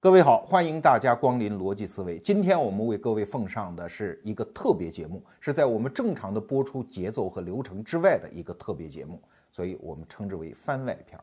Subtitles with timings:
[0.00, 2.20] 各位好，欢迎大家光临逻辑思维。
[2.20, 11.18] 今天我们为各位奉上的是一个特别节目，是在我们正常的播出节奏和流程之外的一个特别节目，所以我们称之为番外篇。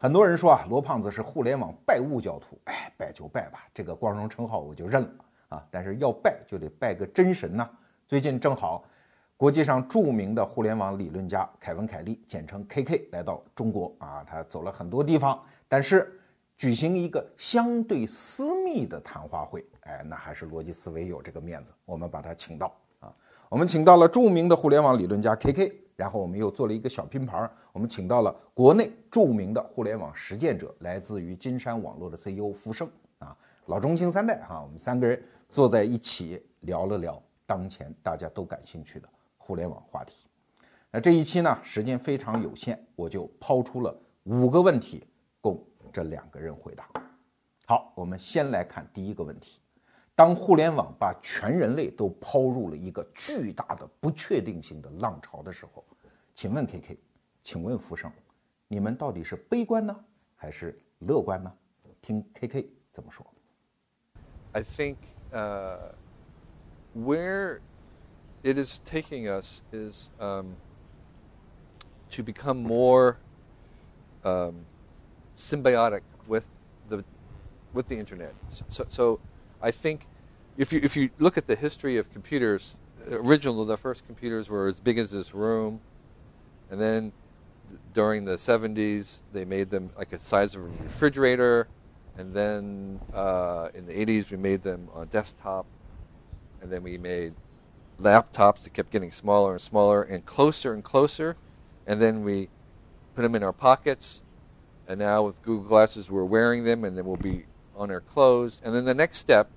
[0.00, 5.10] 很多人说啊，罗胖子是互联网拜物教徒，哎，拜就拜吧，这个光荣称号我就认了
[5.50, 5.64] 啊。
[5.70, 7.70] 但是要拜就得拜个真神呐。
[8.08, 8.82] 最近正好，
[9.36, 16.18] 国际上著名的互联网理论家凯文·凯利，简称 KK，来到中国啊，他走了很多地方，但是。
[16.62, 23.12] 举行一个相对私密的谈话会，哎，那还是逻辑思维有这个面子，我们把他请到啊。
[23.48, 33.36] 我们请到了著名的互联网理论家 KK，然后我们又做了一个小拼盘，我们请到了国内著名的互联网实践者，来自于金山网络的 CEO 傅盛啊，
[33.66, 40.28] 老中青三代哈，我们三个人坐在一起聊了聊当前大家都感兴趣的互联网话题。
[40.92, 43.92] 那这一期呢，时间非常有限，我就抛出了
[44.22, 45.02] 五个问题
[45.40, 45.60] 供。
[45.91, 46.89] 这两个人回答。
[47.65, 49.59] 好，我们先来看第一个问题：
[50.15, 55.85] 当互联网把全人类都抛入了一个巨大的不确定性的浪潮的时候，
[56.33, 56.99] 请问 K K，
[57.43, 58.11] 请问福生，
[58.67, 61.53] 你们到底是悲观呢，还是乐观呢？
[62.01, 63.25] 听 K K 怎么说。
[64.53, 64.95] I think
[65.33, 65.91] uh,
[66.95, 67.59] where
[68.43, 70.55] it is taking us is um,
[72.11, 73.17] to become more.
[74.23, 74.65] Um,
[75.34, 76.46] symbiotic with
[76.88, 77.04] the
[77.72, 78.34] with the internet.
[78.48, 79.20] So, so
[79.60, 80.06] I think
[80.56, 82.78] if you if you look at the history of computers,
[83.10, 85.80] originally the first computers were as big as this room,
[86.70, 87.12] and then
[87.94, 91.68] during the 70s they made them like the size of a refrigerator,
[92.18, 95.66] and then uh, in the 80s we made them on desktop,
[96.60, 97.34] and then we made
[98.00, 101.36] laptops that kept getting smaller and smaller and closer and closer,
[101.86, 102.48] and then we
[103.14, 104.22] put them in our pockets
[104.88, 107.44] and now with Google Glasses, we're wearing them, and then we'll be
[107.76, 108.60] on our clothes.
[108.64, 109.50] And then the next step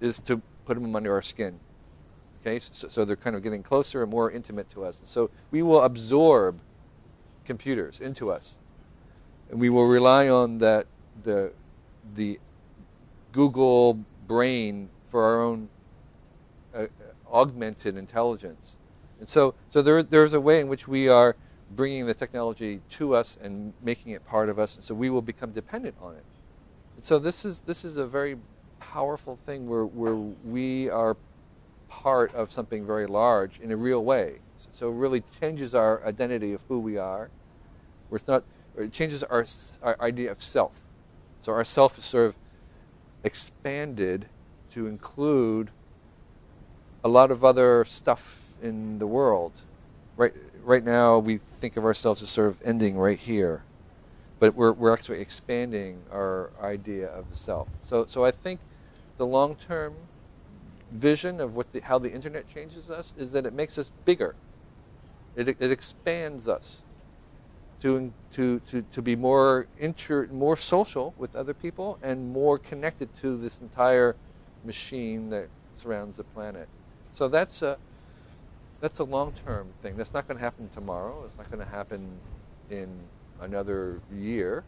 [0.00, 1.60] is to put them under our skin.
[2.40, 5.02] Okay, so, so they're kind of getting closer and more intimate to us.
[5.04, 6.60] So we will absorb
[7.44, 8.58] computers into us,
[9.50, 10.86] and we will rely on that
[11.22, 11.52] the
[12.14, 12.38] the
[13.32, 15.68] Google brain for our own
[16.74, 16.86] uh,
[17.30, 18.76] augmented intelligence.
[19.18, 21.36] And so, so there, there's a way in which we are
[21.70, 25.22] bringing the technology to us and making it part of us, and so we will
[25.22, 26.24] become dependent on it.
[26.96, 28.36] And so this is this is a very
[28.78, 31.16] powerful thing where where we are
[31.88, 34.36] part of something very large in a real way.
[34.72, 37.30] So it really changes our identity of who we are.
[38.08, 38.44] Where it's not,
[38.76, 39.46] it changes our
[39.82, 40.72] our idea of self.
[41.40, 42.36] So our self is sort of
[43.24, 44.26] expanded
[44.70, 45.70] to include
[47.04, 49.62] a lot of other stuff in the world.
[50.16, 50.32] Right,
[50.66, 53.62] right now we think of ourselves as sort of ending right here,
[54.40, 57.68] but we're, we're actually expanding our idea of the self.
[57.80, 58.60] So, so I think
[59.16, 59.94] the long term
[60.90, 64.34] vision of what the, how the internet changes us is that it makes us bigger.
[65.36, 66.82] It, it expands us
[67.82, 73.14] to, to, to, to be more, inter, more social with other people and more connected
[73.16, 74.16] to this entire
[74.64, 76.68] machine that surrounds the planet.
[77.12, 77.78] So that's a,
[78.80, 79.96] that's a long term thing.
[79.96, 81.24] That's not going to happen tomorrow.
[81.26, 82.08] It's not going to happen
[82.70, 82.88] in
[83.40, 84.64] another year.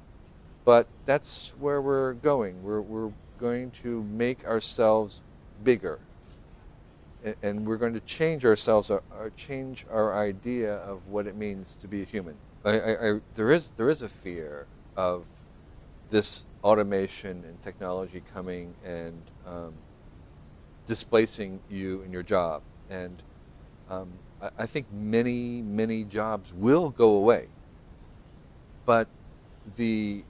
[0.64, 2.62] But that's where we're going.
[2.62, 5.20] We're, we're going to make ourselves
[5.64, 5.98] bigger.
[7.24, 11.26] And, and we're going to change ourselves, or, uh, or, change our idea of what
[11.26, 12.34] it means to be a human.
[12.64, 15.24] I, I, I, there, is, there is a fear of
[16.10, 19.72] this automation and technology coming and um,
[20.86, 22.62] displacing you in your job.
[22.90, 23.22] And
[23.90, 24.08] um,
[24.40, 27.48] I, I think many, many jobs will go away.
[28.84, 29.08] But
[29.76, 30.24] the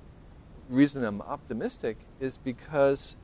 [0.68, 3.16] reason I'm optimistic is because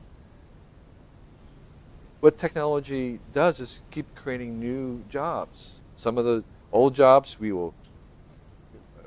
[2.19, 5.79] what technology does is keep creating new jobs.
[5.95, 7.73] Some of the old jobs we will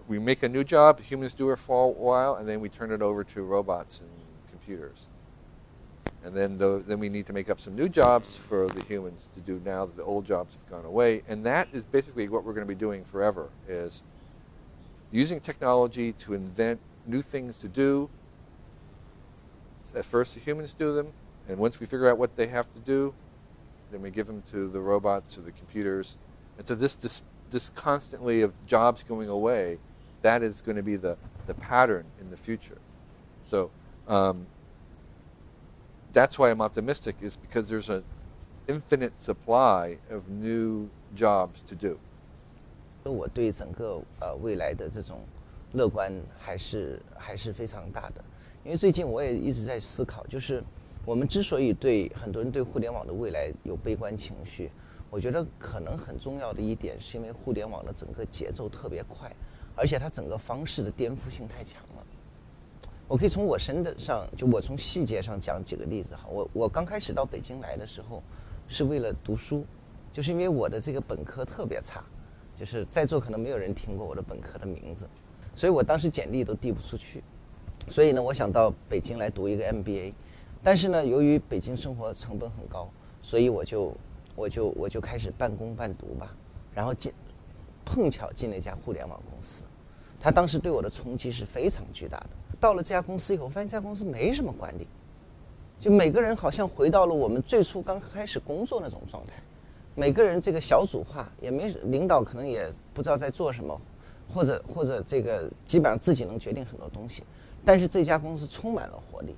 [0.06, 2.90] we make a new job, humans do it for a while, and then we turn
[2.92, 4.08] it over to robots and
[4.50, 5.04] computers
[6.24, 9.28] and then the, then we need to make up some new jobs for the humans
[9.34, 11.22] to do now that the old jobs have gone away.
[11.28, 14.02] And that is basically what we're going to be doing forever is
[15.10, 18.10] using technology to invent new things to do.
[19.94, 21.12] At first the humans do them
[21.48, 23.14] and once we figure out what they have to do
[23.90, 26.18] then we give them to the robots or the computers.
[26.58, 29.78] And so this this, this constantly of jobs going away
[30.22, 31.16] that is going to be the,
[31.46, 32.78] the pattern in the future.
[33.46, 33.70] So
[34.06, 34.46] um,
[36.13, 38.03] that's why I'm optimistic is because there's an
[38.67, 41.97] infinite supply of new jobs to do.
[43.03, 45.19] 我对整个呃未来的这种
[45.73, 48.23] 乐观还是还是非常大的，
[48.63, 50.63] 因为最近我也一直在思考，就是
[51.03, 54.71] 我们之所以对很多人对互联网的未来有悲观情绪，
[55.09, 59.29] 我觉得可能很重要的一点是因为互联网的整个节奏特别快，
[59.75, 61.86] 而且它整个方式的颠覆性太强了。
[63.08, 66.28] 我可以从我身的上，就我从细节上讲几个例子哈。
[66.30, 68.22] 我我刚开始到北京来的时候，
[68.68, 69.64] 是为了读书，
[70.12, 72.04] 就是因为我的这个本科特别差，
[72.54, 75.08] 就是在座可能没有人听过我的本科的名字，
[75.54, 77.22] 所以我当时简历都递不出去。
[77.88, 80.12] 所以呢，我想到北京来读一个 MBA，
[80.62, 82.90] 但是呢，由于北京生活成本很高，
[83.22, 83.96] 所以我就
[84.36, 86.36] 我就我就开始半工半读吧，
[86.74, 87.10] 然后进
[87.86, 89.64] 碰巧进了一家互联网公司，
[90.20, 92.28] 他当时对我的冲击是非常巨大的。
[92.60, 94.86] 到了这家公司以后，发现这家公司没什么管理，
[95.78, 99.34] 就每个人好像回到了我们最初刚开始工作那种状态，
[99.94, 103.80] 每个人这个小组化，也没领导可能也不知道在做什么，
[104.32, 107.22] 或者或者这个基本上自己能决定很多东西，
[107.64, 109.36] 但是这家公司充满了活力。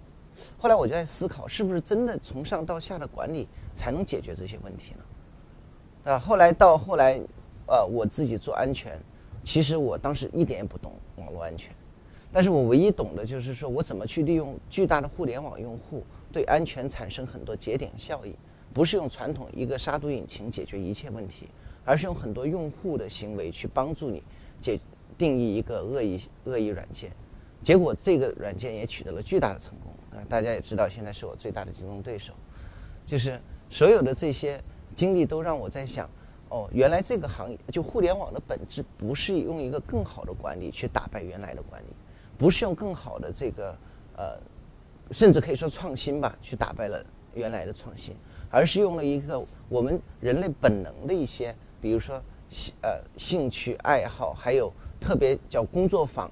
[0.56, 6.12] 后来我就在思考，是不是真的从上到下的管理才能解决这些问题呢？
[6.12, 7.20] 啊，后来到后来，
[7.66, 8.98] 呃，我自己做安全，
[9.44, 11.70] 其实我当时一点也不懂网络安全。
[12.32, 18.32] 但是我唯一懂的就是说我怎么去利用巨大的互联网用户对安全产生很多节点效应，
[18.72, 21.48] 不是用传统一个杀毒引擎解决一切问题，
[21.84, 24.22] 而是用很多用户的行为去帮助你
[24.60, 24.78] 解
[25.18, 27.10] 定义一个恶意恶意软件，
[27.62, 30.22] 结果这个软件也取得了巨大的成功啊！
[30.28, 32.32] 大家也知道，现在是我最大的竞争对手，
[33.04, 34.62] 就是所有的这些
[34.94, 36.08] 经历都让我在想，
[36.48, 41.86] 哦，原来这个行业就互联网的本质不是用一个更好的管理去打败原来的管理。
[42.40, 43.76] 不是用更好的这个，
[44.16, 44.40] 呃，
[45.10, 47.04] 甚至可以说创新吧，去打败了
[47.34, 48.16] 原来的创新，
[48.50, 56.30] 而是用了一个我们人类本能的一些，比如说兴呃兴趣爱好，还有特别叫工作坊，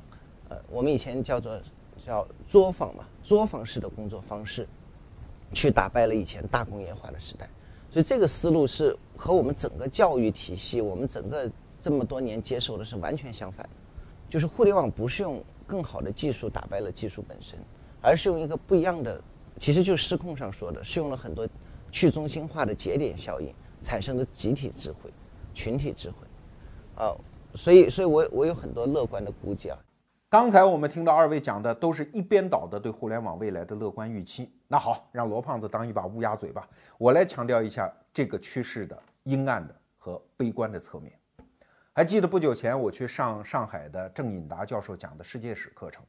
[0.48, 1.60] 呃，我们以前叫做
[2.02, 4.66] 叫作坊嘛，作坊式的工作方式，
[5.52, 7.46] 去打败了以前大工业化的时代。
[7.90, 11.50] 所以这个思路是和我们整个教育体系，我们整个
[11.82, 13.70] 这么多年接受的是完全相反的，
[14.30, 15.44] 就是互联网不是用。
[15.68, 17.58] 更好的技术打败了技术本身，
[18.00, 19.22] 而是用一个不一样的，
[19.58, 21.46] 其实就是失控上说的，是用了很多
[21.92, 25.10] 去中心化的节点效应产生的集体智慧、
[25.52, 26.26] 群体智慧，
[26.96, 27.14] 啊，
[27.54, 29.78] 所以，所以我我有很多乐观的估计啊。
[30.30, 34.50] 刚才我们听到二位讲的都是一边倒的对互联网未来的乐观预期。
[34.66, 36.68] 那好，让罗胖子当一把乌鸦嘴吧，
[36.98, 41.12] 我来强调一下这个趋势的阴暗的和悲观的侧面。
[41.98, 46.00] 还记得不久前我去上上海的郑引达教授讲的世界史课程，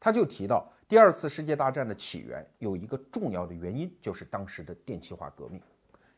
[0.00, 5.60] 他就提到第二次世界大战的起源有一个重要的原因，就是当时的电气化革命。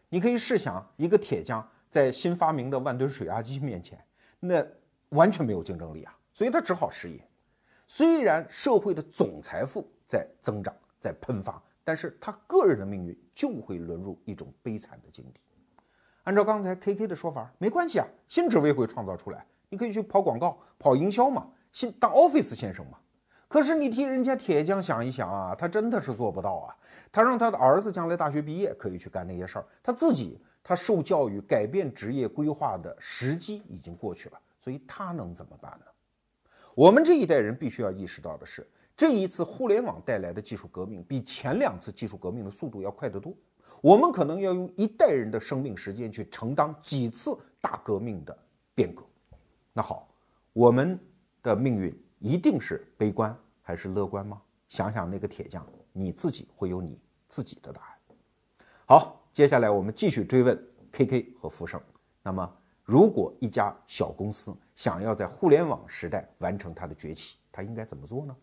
[0.09, 4.01] 你可以试想，一个铁匠在新发明的万吨水压机面前，
[4.39, 4.65] 那
[5.09, 7.21] 完全没有竞争力啊，所以他只好失业。
[7.89, 15.41] 虽然社会的总财富在增长，在喷发，但是他个人的命运就会沦入一种悲惨的境地。
[16.27, 22.99] 按照刚才 K K 的说法，没关系啊，新职位会创造出来，你可以去跑广告、跑营销嘛，新当 Office 先生嘛。
[23.47, 26.75] 可是你替人家铁匠想一想啊，他真的是做不到啊。
[27.13, 35.87] 他让他的儿子将来大学毕业可以去干那些事儿，他自己他受教育改变职业规划的时机已经过去了，所以他能怎么办呢？
[36.75, 43.33] 我们这一代人必须要意识到的是，这一次互联网带来的技术革命比前两次技术革命的速度要快得多。
[43.87, 48.37] 我们可能要用一代人的生命时间去承担几次大革命的
[48.75, 49.01] 变革。
[49.73, 50.09] 那好，
[50.53, 50.99] 我们
[51.41, 54.43] 的命运一定是悲观还是乐观吗？
[54.69, 58.67] 想想那个铁匠，你自己会有你自己的答案。
[58.87, 61.81] 好，接下来我们继续追问 KK 和福生。
[62.25, 68.37] 那么，如果一家小公司想要在互联网时代完成它的崛起，它应该怎么做呢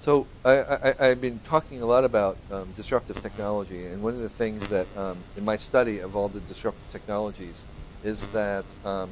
[0.00, 4.30] ？So I, have been talking a lot about um, disruptive technology, and one of the
[4.30, 7.66] things that um, in my study of all the disruptive technologies
[8.02, 9.10] is that, um,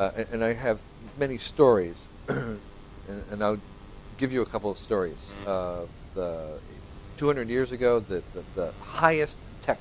[0.00, 0.80] uh, and, and, I have
[1.16, 2.58] many stories, and,
[3.30, 3.60] and, I'll
[4.18, 5.32] give you a couple of stories.
[5.46, 6.58] Uh, the
[7.18, 9.78] 200 years ago, the, the, the highest tech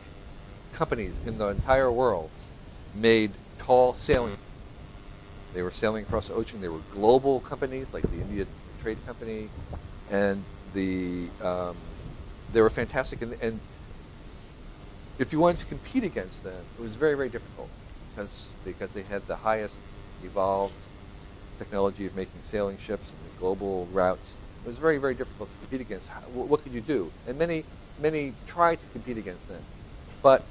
[0.73, 2.29] companies in the entire world
[2.93, 4.37] made tall sailing.
[5.55, 6.61] They were sailing across the ocean.
[6.61, 8.45] They were global companies like the India
[8.81, 9.49] trade company,
[10.11, 10.43] and
[10.73, 11.75] the um,
[12.53, 13.21] they were fantastic.
[13.21, 13.59] And, and,
[15.17, 17.69] if you wanted to compete against them, it was very very difficult
[18.09, 19.81] because because they had the highest
[20.23, 20.73] evolved
[21.57, 24.37] technology of making sailing ships and the global routes.
[24.63, 26.09] It was very very difficult to compete against.
[26.09, 27.11] How, what could you do?
[27.27, 27.65] And many
[28.01, 29.61] many tried to compete against them,
[30.21, 30.45] but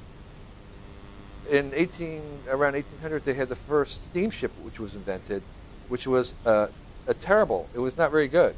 [1.50, 2.20] in 18
[2.50, 5.42] around 1800 they had the first steamship which was invented,
[5.88, 6.34] which was
[7.08, 7.68] uh, terrible.
[7.74, 8.54] It was not very good.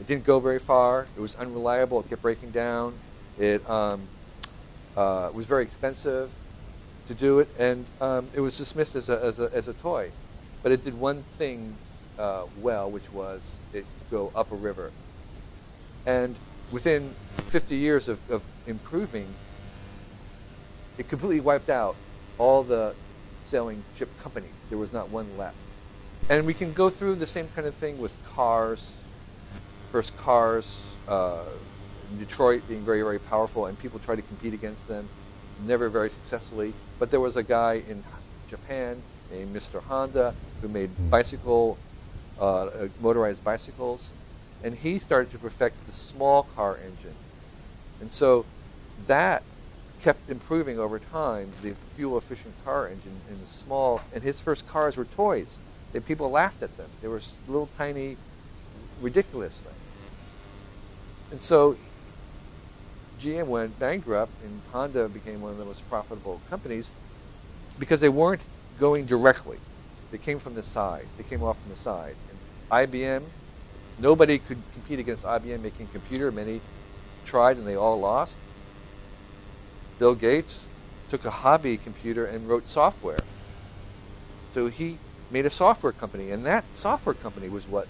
[0.00, 1.06] It didn't go very far.
[1.16, 2.00] It was unreliable.
[2.00, 2.94] It kept breaking down.
[3.38, 4.02] It um,
[4.96, 6.30] uh, was very expensive
[7.08, 10.10] to do it, and um, it was dismissed as a, as, a, as a toy.
[10.62, 11.76] But it did one thing
[12.18, 14.90] uh, well, which was it go up a river.
[16.06, 16.34] And
[16.70, 17.14] within
[17.48, 19.26] 50 years of, of improving,
[20.98, 21.96] it completely wiped out
[22.38, 22.94] all the
[23.44, 24.50] sailing ship companies.
[24.68, 25.56] There was not one left.
[26.30, 28.90] And we can go through the same kind of thing with cars.
[29.90, 31.42] First cars, uh,
[32.18, 35.08] Detroit being very, very powerful, and people try to compete against them,
[35.66, 36.72] never very successfully.
[36.98, 38.02] But there was a guy in
[38.48, 39.82] Japan named Mr.
[39.82, 41.76] Honda who made bicycle,
[42.40, 44.12] uh, uh, motorized bicycles,
[44.62, 47.14] and he started to perfect the small car engine.
[48.00, 48.46] And so
[49.06, 49.42] that
[50.02, 54.68] kept improving over time, the fuel efficient car engine in the small, and his first
[54.68, 55.71] cars were toys.
[55.94, 56.88] And people laughed at them.
[57.00, 58.16] They were little tiny,
[59.00, 59.76] ridiculous things.
[61.30, 61.76] And so
[63.20, 66.90] GM went bankrupt and Honda became one of the most profitable companies
[67.78, 68.42] because they weren't
[68.80, 69.58] going directly.
[70.10, 71.06] They came from the side.
[71.16, 72.14] They came off from the side.
[72.30, 73.22] And IBM,
[73.98, 76.30] nobody could compete against IBM making computer.
[76.30, 76.60] Many
[77.24, 78.38] tried and they all lost.
[79.98, 80.68] Bill Gates
[81.08, 83.20] took a hobby computer and wrote software.
[84.52, 84.98] So he
[85.32, 87.88] made a software company, and that software company was what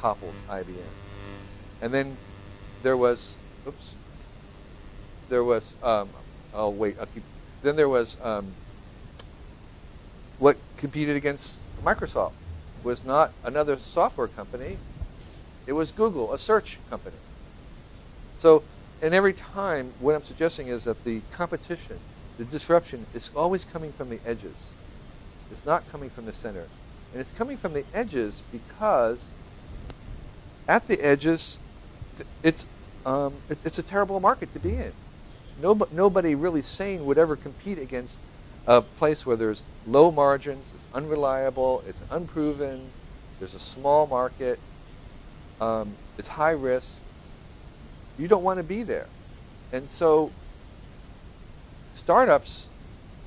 [0.00, 0.74] toppled IBM.
[1.80, 2.16] And then
[2.82, 3.94] there was, oops,
[5.28, 6.08] there was, um,
[6.52, 7.22] oh wait, I'll keep,
[7.62, 8.52] then there was um,
[10.38, 12.32] what competed against Microsoft
[12.82, 14.78] was not another software company,
[15.66, 17.16] it was Google, a search company.
[18.38, 18.62] So,
[19.02, 21.98] and every time, what I'm suggesting is that the competition,
[22.38, 24.70] the disruption, is always coming from the edges.
[25.50, 26.66] It's not coming from the center.
[27.12, 29.30] And it's coming from the edges because
[30.68, 31.58] at the edges,
[32.42, 32.66] it's,
[33.04, 34.92] um, it, it's a terrible market to be in.
[35.60, 38.20] Nobody, nobody really sane would ever compete against
[38.66, 42.86] a place where there's low margins, it's unreliable, it's unproven,
[43.38, 44.58] there's a small market,
[45.60, 46.96] um, it's high risk.
[48.18, 49.06] You don't want to be there.
[49.72, 50.30] And so
[51.94, 52.68] startups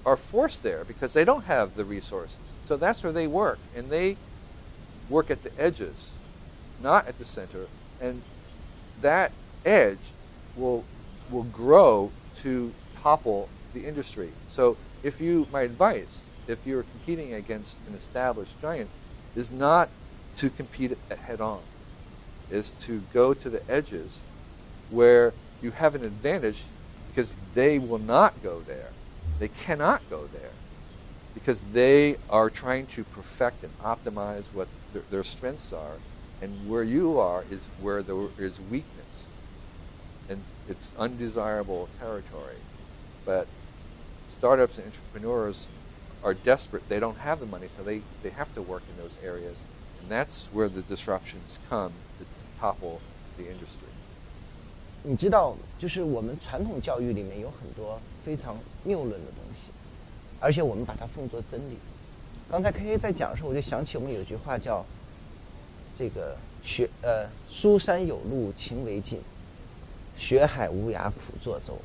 [0.06, 2.52] are forced there because they don't have the resources.
[2.63, 3.60] So that's where they work.
[3.75, 4.17] And they
[5.10, 6.13] work at the edges,
[6.82, 7.67] not at the center.
[8.01, 8.24] And
[9.01, 9.32] that
[9.65, 10.00] edge
[10.55, 10.86] will,
[11.29, 14.32] will grow to topple the industry.
[14.48, 18.89] So if you, my advice, if you're competing against an established giant,
[19.36, 19.89] is not
[20.38, 21.62] to compete head on,
[22.50, 24.22] is to go to the edges
[24.89, 26.63] where you have an advantage
[27.10, 28.89] because they will not go there.
[29.39, 30.51] They cannot go there
[31.35, 35.99] because they are trying to perfect and optimize what their, their strengths are,
[36.40, 39.28] and where you are is where there is weakness,
[40.28, 42.57] and it's undesirable territory.
[43.25, 43.47] But
[44.31, 45.67] startups and entrepreneurs
[46.25, 46.88] are desperate.
[46.88, 49.62] They don't have the money, so they, they have to work in those areas.
[50.00, 52.25] And that's where the disruptions come to
[52.61, 53.00] topple
[53.37, 53.88] the industry.
[55.05, 59.71] 你知道，就是我们传统教育里面有很多非常谬论的东西，
[60.44, 61.78] 而且我们把它奉作真理。
[62.52, 64.86] 刚才 K K 在讲的时候，我就想起我们有句话叫
[65.98, 69.20] “这个学呃书山有路勤为径，
[70.18, 71.78] 学海无涯苦作舟”。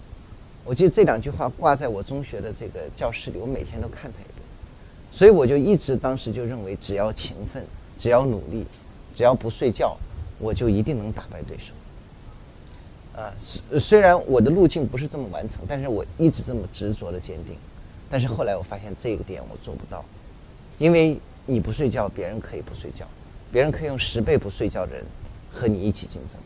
[0.67, 4.43] 我记得这两句话挂在我中学的这个教室里，我每天都看它一遍。
[5.12, 7.65] 所以我就一直当时就认为，只要勤奋，
[7.97, 8.67] 只要努力，
[9.15, 9.97] 只要不睡觉，
[10.41, 11.73] 我就一定能打败对手。
[13.17, 17.57] 啊，虽虽然我的路径不是这么完成，但是我一直这么执着的坚定。
[18.11, 20.05] 但是后来我发现这个点我做不到，
[20.79, 23.07] 因为你不睡觉，别人可以不睡觉，
[23.53, 25.05] 别人可以用十倍不睡觉的人
[25.53, 26.37] 和你一起竞争，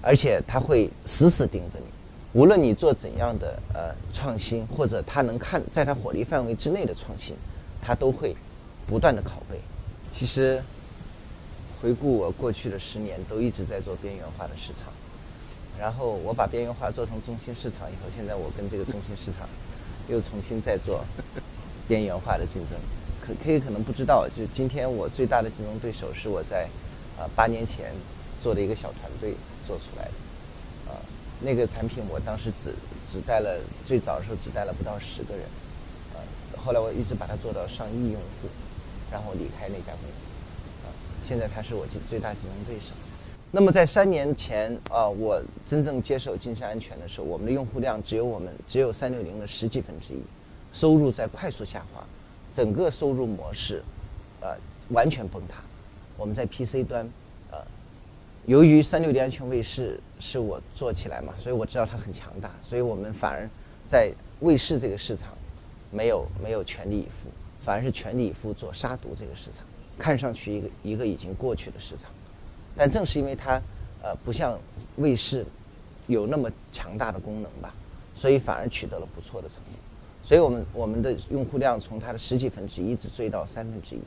[0.00, 1.84] 而且他会死死盯着你。
[2.32, 7.36] 无论你做怎样的呃创新，或者他能看在他火力范围之内的创新，
[7.80, 8.34] 他都会
[8.86, 9.58] 不断的拷贝。
[10.10, 10.62] 其实
[11.80, 14.92] 回顾我过去的十年，都一直在做边缘化的市场。
[15.78, 19.48] 然后我把边缘化做成中心市场以后，现在我跟这个中心市场
[20.08, 21.04] 又重新在做
[21.88, 22.78] 边缘化的竞争。
[23.20, 26.68] 可可以可能不知道，就今天我最大的竞争对手是我在
[27.18, 27.92] 啊八年前
[28.42, 29.34] 做的一个小团队
[29.66, 30.92] 做出来的。
[30.92, 31.00] 啊，
[31.40, 32.74] 那个产品我当时只
[33.10, 35.44] 只带了最早的时候只带了不到十个人，
[36.12, 36.20] 啊，
[36.56, 38.48] 后来我一直把它做到上亿用户，
[39.10, 40.36] 然后离开那家公司，
[40.84, 40.92] 啊，
[41.22, 42.92] 现在他是我最大竞争对手。
[43.56, 50.20] 那么在三年前啊，我真正接手金山安全的时候，我们的用户量只有我们只有三六零的十几分之一，
[50.72, 52.04] 收入在快速下滑，
[52.52, 53.80] 整个收入模式，
[54.40, 54.56] 呃，
[54.88, 55.62] 完全崩塌。
[56.16, 57.08] 我们在 PC 端，
[57.52, 57.58] 呃，
[58.46, 63.48] 由于三六零安全卫士是我做起来嘛，所以我知道它很强大，所以我们反而
[63.86, 65.28] 在卫士这个市场
[65.92, 67.30] 没有没有全力以赴，
[67.62, 69.64] 反而是全力以赴做杀毒这个市场，
[69.96, 72.10] 看上去一个一个已经过去的市场，
[72.76, 73.60] 但正是因为它
[74.02, 74.58] 呃不像
[74.96, 75.44] 卫士
[76.06, 77.74] 有那么强大的功能吧，
[78.14, 79.78] 所以反而取得了不错的成绩。
[80.22, 84.00] 所以我们我们的用户量从它的十几分之一一直追到三分之一，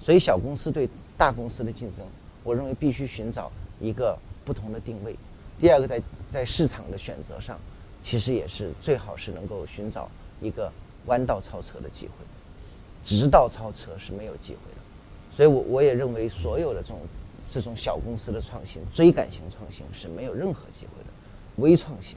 [0.00, 0.88] 所以小公司对
[1.18, 2.06] 大公司的竞争，
[2.44, 5.16] 我认为必须寻找一个不同的定位。
[5.58, 7.58] 第二个，在在市场的选择上，
[8.02, 10.08] 其实也是最好是能够寻找
[10.40, 10.72] 一个
[11.06, 12.12] 弯道超车的机会，
[13.04, 14.80] 直道超车是没有机会的。
[15.34, 17.00] 所以我我也认为所有的这种
[17.50, 21.10] 这种小公司的创新，追赶型创新是没有任何机会的，
[21.56, 22.16] 微创新。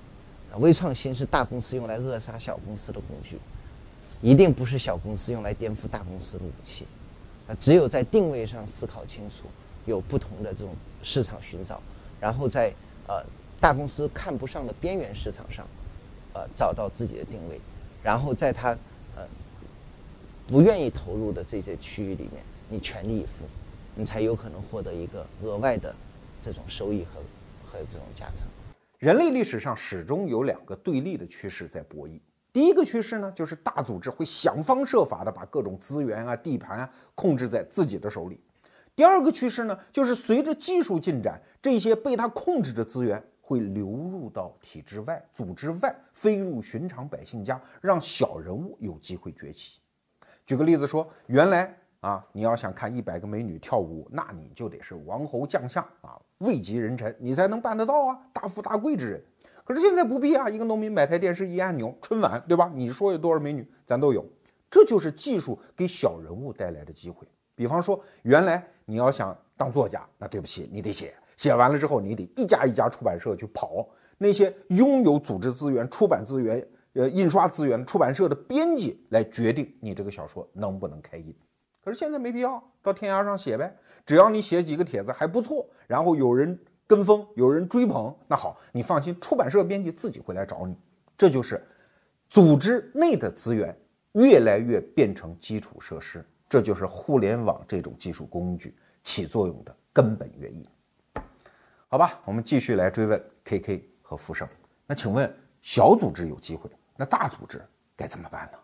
[0.60, 3.40] 微创新是大公司用来扼杀小公司的工具，
[4.22, 6.86] 一定不是小公司用来颠覆大公司的武器。
[7.48, 9.48] 啊，只有在定位上思考清楚，
[9.86, 11.82] 有不同的这种市场寻找，
[12.22, 12.72] 然后在
[13.08, 13.26] 呃
[13.60, 15.68] 大公司看不上的边缘市场上，
[16.34, 17.60] 呃找到自己的定位，
[18.04, 18.78] 然后在他
[19.16, 19.28] 呃
[20.48, 23.44] 不愿意投入的这些区域里面，你全力以赴，
[23.96, 25.94] 你才有可能获得一个额外的
[26.42, 27.22] 这种收益和
[27.64, 28.48] 和这种加成。
[28.98, 32.20] 人类历史上始终有两个对立的趋势在博弈。
[32.52, 38.40] 第一个趋势呢，就是大组织会想方设法的把各种资源啊、地盘啊控制在自己的手里。
[38.96, 49.80] 第二个趋势呢，就是随着技术进展，这些被他控制的资源会流入到体制外、组织外，飞入寻常百姓家，让小人物有机会崛起。
[50.46, 51.78] 举个例子说，原来。
[52.04, 59.24] 啊，你要想看一百个美女跳舞，那你就得是王侯将相啊，位极人臣，你才能办得到啊，大富大贵之人。
[59.64, 62.70] 可是现在不必啊，一个农民买台电视一按钮，春晚对吧？
[62.76, 64.26] 你说有多少美女，咱都有。
[64.70, 67.26] 这就是技术给小人物带来的机会。
[67.56, 81.34] 比方说，原来你要想当作家，那对不起，你得写，写完了之后，你得一家一家出版社去跑，那些拥有组织资源、出版资源、呃印刷资源出版社的编辑来决定你这个小说能不能开印。
[81.84, 90.74] 可是现在没必要，到天涯上写呗，只要你写几个帖子还不错，然后有人跟风，有人追捧，那好，你放心，出版社编辑自己会来找你。
[91.18, 91.62] 这就是
[92.30, 93.78] 组织内的资源
[94.14, 100.66] 越来越变成基础设施，这就是互联网这种技术工具起作用的根本原因。
[101.90, 104.48] 好吧，我们继续来追问 KK 和富盛。
[104.88, 105.30] 那请问
[105.62, 107.62] 小组织有机会，那大组织
[107.96, 108.58] 该怎么办呢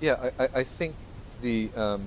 [0.00, 0.92] ？Yeah, I I I think
[1.40, 2.02] the um.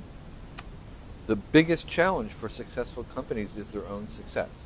[1.29, 4.65] The biggest challenge for successful companies is their own success,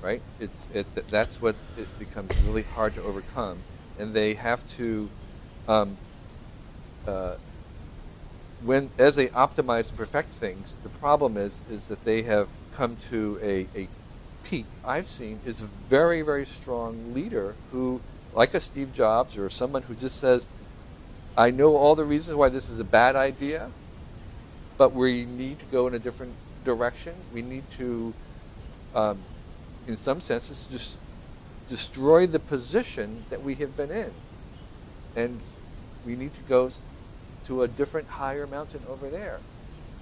[0.00, 0.22] right?
[0.38, 3.58] It's it, that's what it becomes really hard to overcome,
[3.98, 5.10] and they have to,
[5.66, 5.96] um,
[7.04, 7.34] uh,
[8.62, 12.96] when as they optimize and perfect things, the problem is is that they have come
[13.10, 13.88] to a, a
[14.44, 14.66] peak.
[14.84, 18.00] I've seen is a very very strong leader who,
[18.32, 20.46] like a Steve Jobs or someone who just says,
[21.36, 23.72] "I know all the reasons why this is a bad idea."
[24.78, 27.14] But we need to go in a different direction.
[27.32, 28.14] We need to,
[28.94, 29.18] um,
[29.86, 30.98] in some senses, just
[31.68, 34.10] destroy the position that we have been in,
[35.16, 35.40] and
[36.04, 36.70] we need to go
[37.46, 39.40] to a different, higher mountain over there.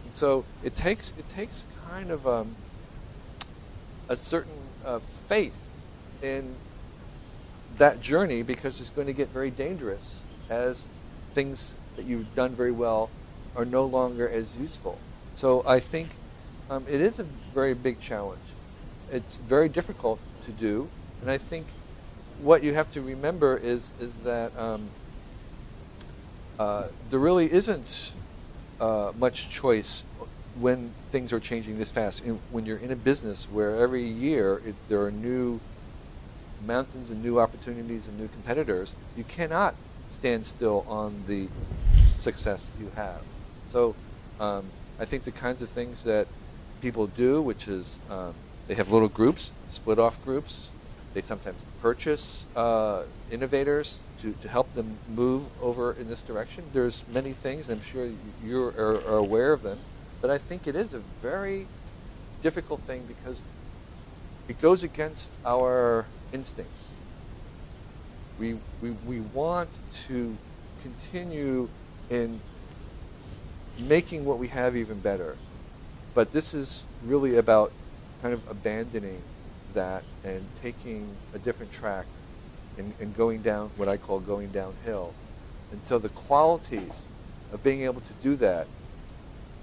[0.05, 2.57] And so it takes it takes kind of um,
[4.09, 4.53] a certain
[4.85, 5.69] uh, faith
[6.23, 6.55] in
[7.79, 10.89] that journey because it's going to get very dangerous as
[11.35, 13.09] things that you've done very well
[13.57, 14.99] are no longer as useful.
[15.35, 16.11] So I think
[16.69, 18.41] um, it is a very big challenge.
[19.11, 20.89] It's very difficult to do,
[21.21, 21.67] and I think
[22.43, 24.89] what you have to remember is is that um,
[26.59, 28.13] uh, there really isn't
[28.81, 30.05] uh, much choice
[30.59, 32.25] when things are changing this fast.
[32.25, 35.61] In, when you're in a business where every year it, there are new
[36.67, 39.75] mountains and new opportunities and new competitors, you cannot
[40.11, 41.49] stand still on the
[42.17, 43.23] success you have.
[43.71, 43.95] So
[44.41, 44.65] um,
[44.99, 46.27] I think the kinds of things that
[46.83, 48.35] people do, which is um,
[48.67, 50.69] they have little groups, split off groups.
[51.15, 56.65] They sometimes purchase uh, innovators to, to help them move over in this direction.
[56.73, 58.11] There's many things, I'm sure
[58.45, 59.79] you are, are aware of them,
[60.21, 61.67] but I think it is a very
[62.43, 63.43] difficult thing because
[64.49, 66.91] it goes against our instincts.
[68.39, 69.71] We, we, we want
[70.09, 70.37] to
[70.83, 71.69] continue
[72.09, 72.41] in
[73.89, 75.37] making what we have even better.
[76.15, 77.73] But this is really about
[78.23, 79.23] kind of abandoning
[79.75, 82.07] that and taking a different track
[82.77, 85.15] and, and going down what I call going downhill.
[85.73, 87.07] And so the qualities
[87.53, 88.67] of being able to do that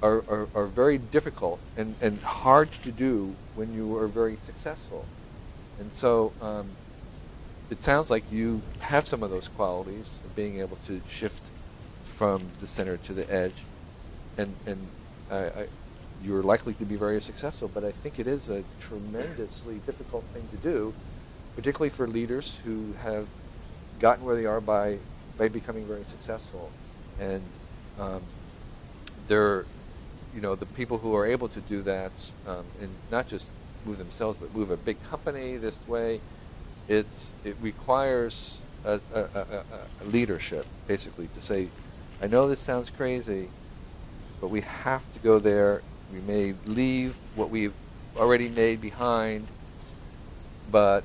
[0.01, 5.05] are, are, are very difficult and, and hard to do when you are very successful.
[5.79, 6.67] And so um,
[7.69, 11.43] it sounds like you have some of those qualities of being able to shift
[12.03, 13.63] from the center to the edge.
[14.37, 14.87] And, and
[15.31, 15.67] I, I,
[16.23, 20.47] you're likely to be very successful, but I think it is a tremendously difficult thing
[20.51, 20.93] to do,
[21.55, 23.27] particularly for leaders who have
[23.99, 24.97] gotten where they are by,
[25.37, 26.71] by becoming very successful.
[27.19, 27.43] And
[27.99, 28.21] um,
[29.27, 29.65] they're,
[30.35, 33.51] you know, the people who are able to do that, um, and not just
[33.85, 36.21] move themselves, but move a big company this way,
[36.87, 39.63] it's, it requires a, a, a,
[40.01, 41.67] a leadership, basically, to say,
[42.21, 43.49] I know this sounds crazy,
[44.40, 45.82] but we have to go there.
[46.12, 47.72] We may leave what we've
[48.16, 49.46] already made behind,
[50.70, 51.04] but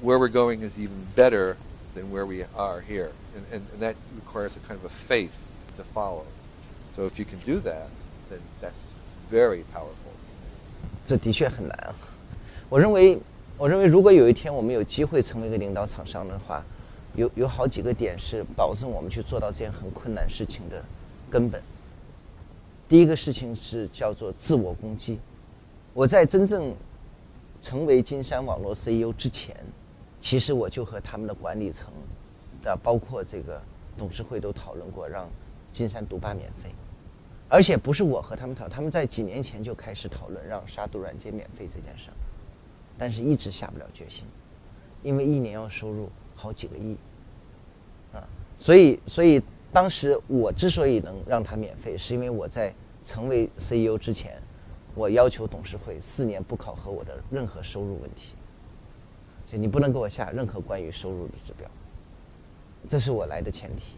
[0.00, 1.56] where we're going is even better
[1.94, 3.12] than where we are here.
[3.36, 6.24] And, and, and that requires a kind of a faith to follow.
[6.92, 7.88] So if you can do that,
[8.30, 8.84] then that's
[9.30, 10.12] very powerful.
[11.04, 11.94] 这的确很难啊。
[12.68, 13.18] 我认为，
[13.58, 16.64] 我认为如果有一天我们有机会成为一个领导厂商的话，
[17.14, 20.82] 有有好几个点是保证我们去做到这件很困难事情的
[21.30, 21.62] 根本。
[22.87, 25.19] 第一个事情是叫做自我攻击。
[25.93, 26.73] 我在真正
[27.59, 29.55] 成为金山网络 CEO 之前，
[30.19, 31.91] 其实我就和他们的管理层，
[32.63, 33.61] 的包括这个
[33.97, 35.29] 董事会都讨论过，让
[35.73, 36.71] 金山独霸免费。
[37.49, 42.15] 而且不是我和他们讨，他们在几年前就开始讨论让杀毒软件免费这件事儿，
[42.97, 44.25] 但是一直下不了决心，
[45.01, 46.97] 因为一年要收入好几个亿，
[48.13, 48.27] 啊，
[48.59, 54.41] 所以所以当时我之所以能让它免费，是因为我在成为 CEO 之前，
[54.95, 58.33] 我要求董事会四年不考核我的任何收入问题，
[59.51, 61.69] 就你不能给我下任何关于收入的指标，
[62.87, 63.97] 这是我来的前提。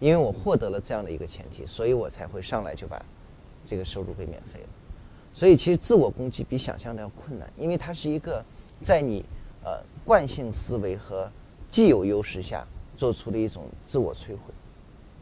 [0.00, 3.04] 因为我获得了这样的一个前提，所以我才会上来就把
[3.64, 4.68] 这个收入给免费了。
[5.34, 8.40] 所以其实自我攻击比想象的要困难，因为它是一个
[8.80, 9.24] 在你
[9.64, 11.28] 呃惯性思维和
[11.68, 12.64] 既有优势下
[12.96, 14.54] 做出的一种自我摧毁。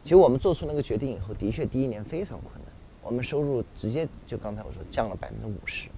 [0.07, 5.89] 其实我们做出那个决定以后，的确第一年非常困难，我们收入直接就刚才我说降了百分之五十，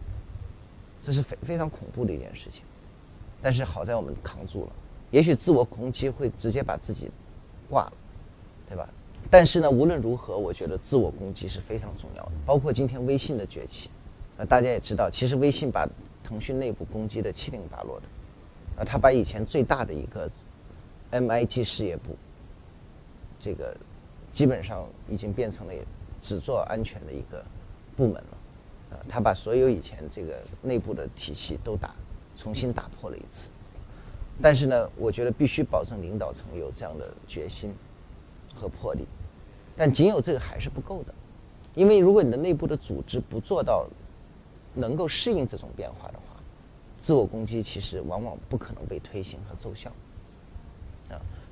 [1.03, 2.63] 这是非非常恐怖的一件事情。
[3.39, 4.71] 但是好在我们扛住了，
[5.11, 7.11] 也许自我攻击会直接把自己
[7.69, 7.93] 挂了。
[8.67, 8.89] 对吧？
[9.29, 12.31] 但是呢，无论如何，我觉得自我攻击是非常重要的。
[12.47, 13.91] 包括今天微信的崛起，
[14.37, 15.87] 呃，大家也知道，其实微信把
[16.23, 18.05] 腾讯内部攻击的七零八落的，
[18.77, 20.27] 呃，他把以前最大的一个
[21.11, 22.15] MIG 事业部，
[23.39, 23.75] 这个
[24.31, 25.73] 基本上已经变成了
[26.19, 27.43] 只做安全的一个
[27.95, 28.37] 部门了，
[28.91, 31.93] 呃，他把所有以前这个内部的体系都打
[32.35, 33.49] 重新打破了一次。
[34.41, 37.73] 但是呢，我觉得必须保证领导层有这样的决心。
[38.55, 39.05] 和魄力，
[39.77, 41.13] 但仅有这个还是不够的，
[41.75, 43.87] 因为如果你的内部的组织不做到
[44.73, 46.41] 能够适应这种变化的话，
[46.97, 49.89] 自我攻击其实往往不可能被推行和奏效。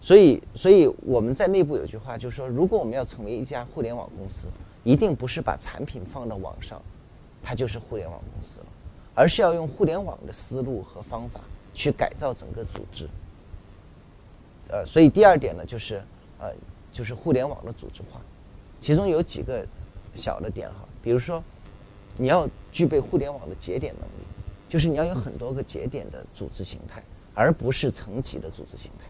[0.08, 4.48] 所以，所以我们在内部有句话，就是说，如果我们要成为一家互联网公司，
[4.86, 6.82] 一定不是把产品放到网上，
[7.43, 8.67] 它就是互联网公司了，
[9.13, 11.41] 而是要用互联网的思路和方法
[11.74, 13.10] 去改造整个组织。
[14.70, 16.02] 呃，所以第二点呢，就是
[16.39, 16.54] 呃。
[16.89, 18.20] 就是互联网的组织化，
[18.82, 19.63] 其中有几个
[20.15, 21.43] 小的点哈，比如说，
[22.15, 24.26] 你要具备互联网的节点能力，
[24.67, 27.04] 就是你要有很多个节点的组织形态，
[27.36, 29.07] 而不是层级的组织形态。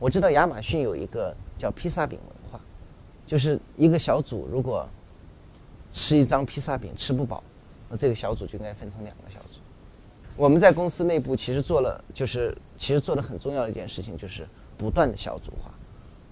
[0.00, 2.58] 我知道亚马逊有一个叫披萨饼文化，
[3.26, 4.88] 就是一个小组如果
[5.92, 7.44] 吃一张披萨饼吃不饱，
[7.88, 9.60] 那这个小组就应该分成两个小组。
[10.36, 15.70] 我们在公司内部其实做了，就是其实做的很重要的一件事情，就是不断的小组化。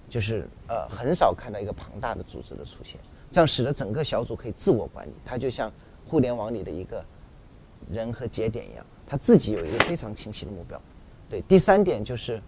[0.09, 5.11] 就是呃，很少看到一个庞大的组织的出现，这样使得整个小组可以自我管理。
[5.23, 5.71] 它就像
[6.07, 7.05] 互联网里的一个
[7.91, 10.81] 人和节点一样，他自己有一个非常清晰的目标。
[11.29, 12.41] 对，第三点就是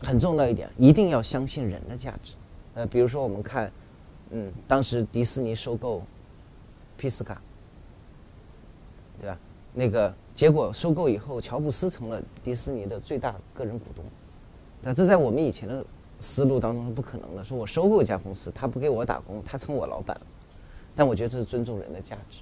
[0.00, 2.34] 很重要一点，一定要相信人的价值。
[2.74, 3.72] 呃，比如说我们看，
[4.30, 6.02] 嗯，当时迪士尼收购
[6.96, 7.40] 皮斯卡，
[9.20, 9.38] 对吧？
[9.72, 14.04] 那个结果收购以后，乔布斯成了迪士尼的最大个人股东。
[14.82, 15.84] 那这在我们以前的。
[16.20, 17.44] 思路当中是不可能的。
[17.44, 20.26] 说我收购一家公司，他不给我打工，他成我老板了。
[20.94, 22.38] 但我觉得这是尊重人的价值。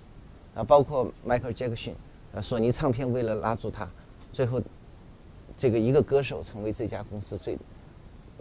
[0.54, 1.92] 啊，包括迈克尔·杰克逊，
[2.34, 3.88] 啊，索尼唱片为了拉住他，
[4.30, 4.62] 最后
[5.56, 7.58] 这个一个歌手成为这家公司最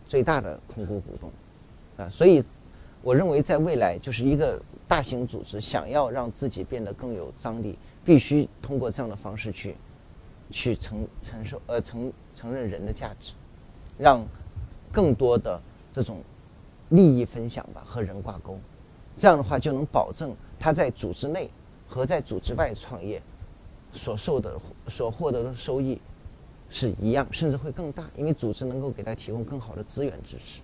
[0.08, 1.32] 最大的控股股东。
[1.97, 2.43] 啊，所以
[3.02, 9.76] 我认为在未来，就是一个大型组织想要让自己变得更有张力，必须通过这样的方式去
[10.50, 13.34] 去承承受呃承承认人的价值，
[13.97, 14.26] 让。
[14.93, 15.58] 更多的
[15.93, 16.21] 这种
[16.89, 18.60] 利益分享吧和人挂钩，
[19.15, 21.50] 这样的话就能保证他在组织内
[21.88, 23.24] 和在组织外创业
[23.89, 25.97] 所受的、所获得的收益
[26.71, 30.62] 是一样，甚至会更大，因为组织能够给他提供更好的资源支持。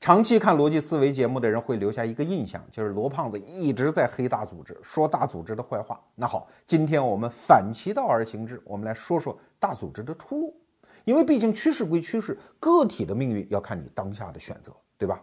[0.00, 6.00] 长期看逻辑思维节目的人会留下一个印象，就是罗胖子一直在黑大组织，说大组织的坏话。
[6.14, 10.56] 那好，今天我们反其道而行之，我们来说说大组织的出路。
[11.04, 15.20] 因为毕竟趋势归趋势，个体的命运要看你当下的选择，对吧？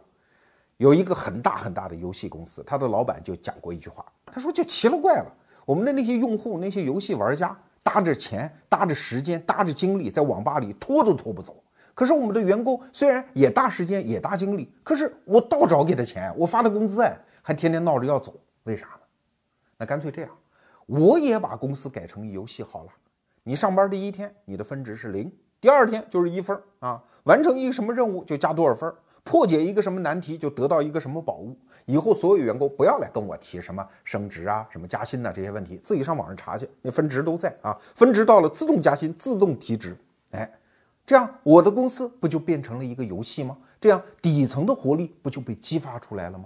[0.77, 5.31] 有一个很大很大的游戏公司，他的老板就讲过一句话，他说：“就奇了怪了，
[5.65, 11.63] 我们的那些用户，那些游戏玩家，搭着钱，搭着时间，搭着精力，在网吧里拖都拖不走。
[11.93, 19.01] 可是我们的员工虽然也搭时间，也搭精力，可是我倒找给他钱，我发的工资哎，还天天闹着要走，为啥呢？
[19.77, 20.29] 那干脆这样，
[20.85, 22.89] 我也把公司改成游戏好了。
[23.43, 28.93] 你上班第一天，你的分值是零，第二天就是一分啊，完成一个什么任务就加多少分。”
[29.27, 31.53] 破解一个什么难题就得到一个什么宝物，
[31.85, 39.97] 以后所有员工不要来跟我提什么升职啊、什么加薪呐这些问题，自己上网上查去，那分值都在啊，分值到了自动加薪、自动提职，
[40.31, 40.49] 哎，
[41.05, 43.57] 这样我的公司不就变成了一个游戏吗？
[43.81, 46.45] 这样底层的活力不就被激发出来了吗？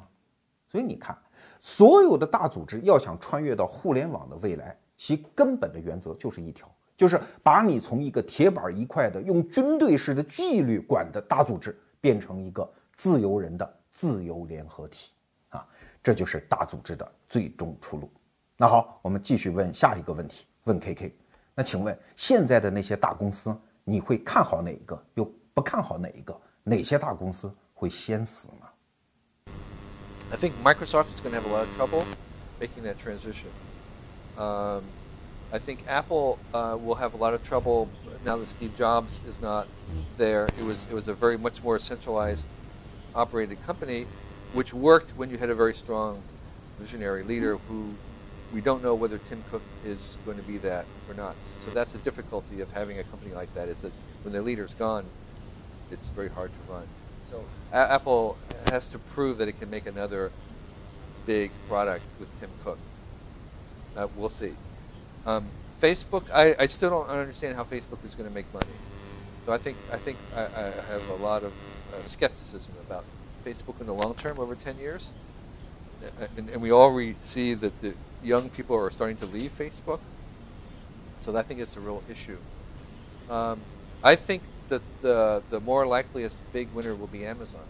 [0.67, 1.15] 所以你看，
[1.61, 6.67] 所有的大组织要想穿越到互联网的未来，其根本的原则就是一条，
[6.97, 11.77] 就是把你从一个铁板一块的用军队式的纪律管的大组织。
[12.01, 15.13] 变成一个自由人的自由联合体
[15.49, 15.65] 啊，
[16.03, 18.11] 这就是大组织的最终出路。
[18.57, 21.13] 那好，我们继续问下一个问题，问 KK。
[21.53, 26.39] 那请问现在的那些大公司，你会看好哪一个，又不看好哪一个？
[26.63, 29.53] 哪些大公司会先死呢
[30.31, 32.03] ？I think Microsoft is going to have a lot of trouble
[32.59, 33.49] making that transition.
[34.37, 34.83] Um,
[35.53, 37.89] I think Apple uh, will have a lot of trouble
[38.25, 39.67] now that Steve Jobs is not
[40.17, 40.47] there.
[40.57, 42.45] It was it was a very much more centralized,
[43.13, 44.05] operated company,
[44.53, 46.21] which worked when you had a very strong,
[46.79, 47.91] visionary leader who.
[48.53, 51.35] We don't know whether Tim Cook is going to be that or not.
[51.47, 54.73] So that's the difficulty of having a company like that is that when the leader's
[54.73, 55.05] gone,
[55.89, 56.83] it's very hard to run.
[57.27, 58.37] So a- Apple
[58.69, 60.33] has to prove that it can make another
[61.25, 62.77] big product with Tim Cook.
[63.95, 64.51] Uh, we'll see.
[65.25, 65.47] Um,
[65.79, 68.65] Facebook, I, I still don't understand how Facebook is going to make money.
[69.45, 71.51] So I think I think I, I have a lot of
[71.93, 73.03] uh, skepticism about
[73.43, 75.11] Facebook in the long term over 10 years.
[76.37, 79.99] And, and, we already see that the young people are starting to leave Facebook.
[81.21, 82.37] So I think it's a real issue.
[83.29, 83.61] Um,
[84.03, 87.61] I think that the, the more likeliest big winner will be Amazon.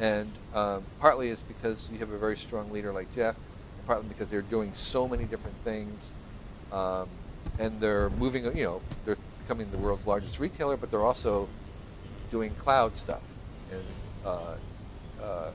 [0.00, 3.36] And um, partly is because you have a very strong leader like Jeff,
[3.86, 6.12] because they're doing so many different things,
[6.72, 7.08] um,
[7.58, 8.44] and they're moving.
[8.56, 11.48] You know, they're becoming the world's largest retailer, but they're also
[12.30, 13.22] doing cloud stuff
[13.70, 13.82] and
[14.24, 14.28] uh,
[15.20, 15.50] uh, uh,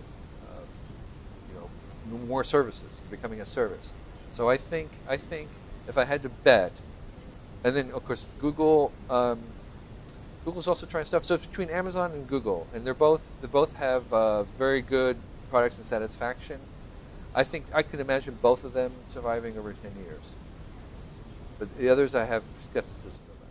[1.50, 3.94] you know more services, becoming a service.
[4.34, 5.50] So I think I think
[5.88, 6.72] if I had to bet,
[7.63, 8.91] and then of course Google.
[9.10, 9.39] Um,
[10.44, 11.24] Google's also trying stuff.
[11.24, 15.17] So it's between Amazon and Google, and they're both they both have uh, very good
[15.52, 16.60] products and satisfaction.
[17.34, 20.36] I think I can imagine both of them surviving over 10 years.
[21.58, 23.48] But the others I have skepticism about.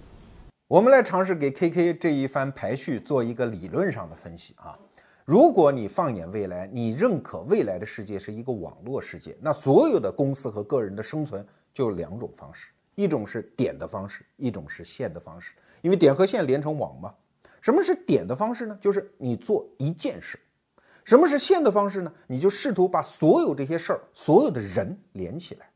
[0.68, 4.78] 我们来尝试给 KK 这一番排序做一个理论上的分析啊。
[5.24, 15.54] 如果你放眼未来，你认可未来的世界是一个网络世界，那所有的公司和个人的生存就两种方式：一种是点的方式，一种是线的方式。
[15.80, 17.14] 因为点和线连成网嘛。
[17.62, 18.76] 什么是点的方式呢？
[18.78, 20.38] 就是你做一件事。
[21.04, 22.12] 什么是线的方式呢？
[22.26, 25.70] 你就试图把所有这些事儿、所有的人连起来。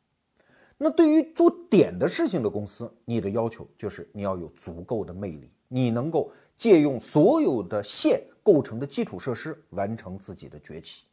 [0.76, 11.04] 那对于做点的事情的公司，你的要求就是你要有足够的魅力，你能够借用所有的线构成的基础设施完成自己的崛起。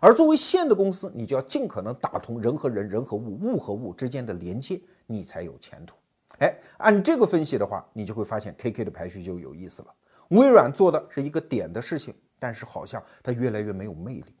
[0.00, 5.96] 而作为线的公司，你就要尽可能打通人和人、人和物、物和物之间的连接，你才有前途。
[6.38, 9.94] 哎，按这个分析的话，你就会发现 KK 的排序就有意思了。
[10.28, 12.14] 微软做的是一个点的事情。
[12.38, 14.34] 但是好像它越来越没有魅力。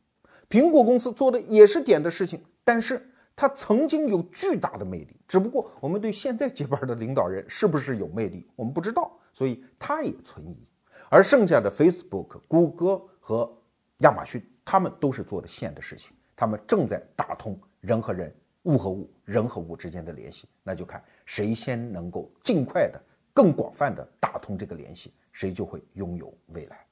[0.48, 3.06] 苹果公司做的也是点的事情，但是
[3.36, 5.16] 它曾经有巨大的魅力。
[5.28, 10.66] 只不过我们对现在接班的领导人是不是有魅力，我们不知道，所以它也存疑。
[11.10, 13.50] 而剩下的 Facebook、谷歌和
[13.98, 20.48] 亚马逊，他们都是做的线的事情，他们正在打通人和人、物和物、人和物之间的联系。
[20.62, 23.00] 那就看谁先能够尽快的、
[23.32, 26.87] 更广泛的打通这个联系，谁就会拥有未来。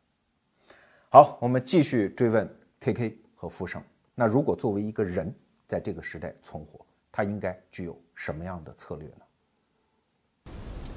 [1.16, 3.84] 好，我们继续追问 KK 和富盛。
[4.16, 5.34] 那如果作为一个人
[5.68, 10.52] 在这个时代存活，他应该具有什么样的策略呢？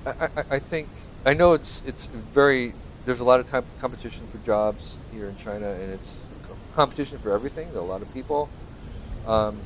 [0.04, 0.86] I I I think
[1.24, 2.74] I know it's it's very
[3.04, 6.18] there's a lot of time competition for jobs here in China, and it's
[6.76, 7.70] competition for everything.
[7.72, 8.48] There are a lot of people,
[9.26, 9.56] um,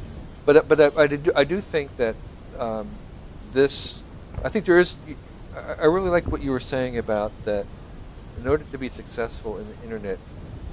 [0.46, 2.14] but but I, I, do, I do think that
[2.58, 2.88] um,
[3.52, 4.02] this.
[4.42, 4.96] I think there is.
[5.54, 7.66] I, I really like what you were saying about that.
[8.40, 10.16] In order to be successful in the internet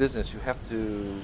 [0.00, 1.20] business, you have to.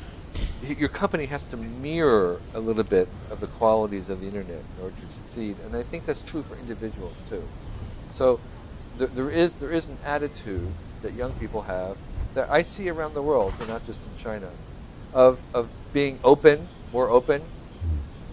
[0.62, 4.82] Your company has to mirror a little bit of the qualities of the internet in
[4.82, 7.42] order to succeed, and I think that's true for individuals too.
[8.12, 8.38] So
[8.98, 11.96] there, there is there is an attitude that young people have
[12.34, 14.50] that I see around the world, but not just in China,
[15.14, 17.40] of, of being open, more open,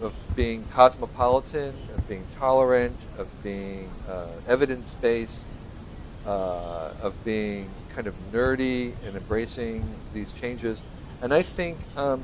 [0.02, 5.48] of being cosmopolitan, of being tolerant, of being uh, evidence based,
[6.26, 10.84] uh, of being kind of nerdy and embracing these changes.
[11.22, 12.22] And I think um,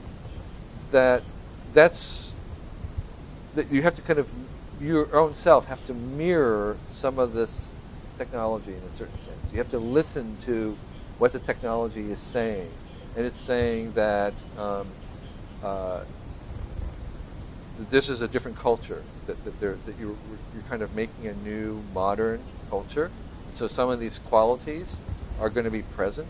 [0.90, 1.22] that
[1.72, 2.32] that's
[3.54, 4.28] that you have to kind of
[4.80, 7.72] your own self have to mirror some of this
[8.18, 9.52] technology in a certain sense.
[9.52, 10.76] You have to listen to
[11.18, 12.70] what the technology is saying,
[13.16, 14.86] and it's saying that um,
[15.62, 16.00] uh,
[17.90, 19.02] this is a different culture.
[19.26, 20.16] That, that, that you're,
[20.54, 23.10] you're kind of making a new modern culture.
[23.46, 24.98] And so some of these qualities
[25.40, 26.28] are going to be present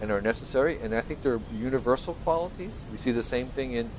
[0.00, 0.78] and are necessary.
[0.82, 2.72] And I think they're universal qualities.
[2.90, 3.90] We see the same thing in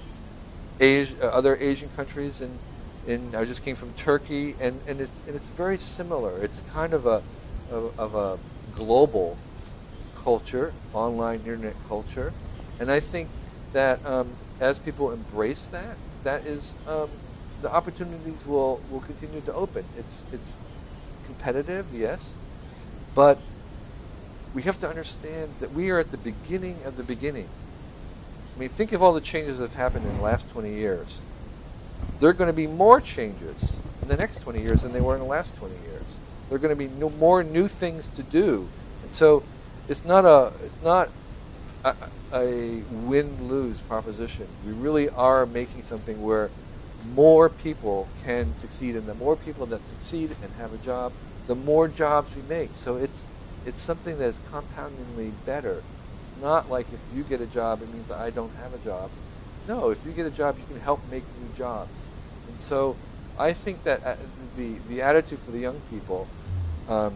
[0.79, 2.41] Asia, uh, other Asian countries.
[2.41, 2.59] In,
[3.07, 6.41] in I just came from Turkey, and, and it's and it's very similar.
[6.43, 7.21] It's kind of a
[7.71, 8.37] of, of a
[8.75, 9.37] global
[10.23, 12.33] culture, online internet culture,
[12.79, 13.29] and I think
[13.73, 17.09] that um, as people embrace that, that is um,
[17.61, 19.85] the opportunities will will continue to open.
[19.97, 20.57] It's it's
[21.25, 22.35] competitive, yes,
[23.15, 23.39] but
[24.53, 27.47] we have to understand that we are at the beginning of the beginning.
[28.55, 31.19] I mean, think of all the changes that have happened in the last 20 years.
[32.19, 35.15] There are going to be more changes in the next 20 years than they were
[35.15, 36.03] in the last 20 years.
[36.49, 38.67] There are going to be no more new things to do.
[39.03, 39.43] And so
[39.87, 41.09] it's not a it's not
[41.83, 41.95] a,
[42.31, 44.47] a win lose proposition.
[44.65, 46.49] We really are making something where
[47.15, 51.11] more people can succeed, and the more people that succeed and have a job,
[51.47, 52.71] the more jobs we make.
[52.75, 53.25] So it's
[53.65, 55.83] it's something that is compoundingly better.
[56.19, 59.09] It's not like if you get a job, it means I don't have a job.
[59.67, 61.91] No, if you get a job, you can help make new jobs.
[62.49, 62.95] And so
[63.39, 64.15] I think that uh,
[64.57, 66.27] the, the attitude for the young people
[66.89, 67.15] um,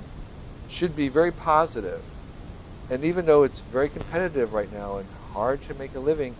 [0.70, 2.02] should be very positive.
[2.90, 6.36] and even though it's very competitive right now and hard to make a living,